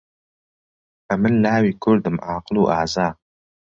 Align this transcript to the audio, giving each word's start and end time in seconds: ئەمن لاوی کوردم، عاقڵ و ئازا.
ئەمن 1.09 1.33
لاوی 1.43 1.73
کوردم، 1.83 2.15
عاقڵ 2.27 2.55
و 2.59 2.69
ئازا. 2.71 3.07